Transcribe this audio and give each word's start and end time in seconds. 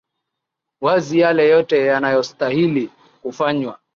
wazi 0.81 1.19
yale 1.19 1.49
yote 1.49 1.85
yanayostahili 1.85 2.89
kufanywa 3.21 3.79